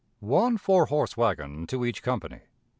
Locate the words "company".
2.01-2.39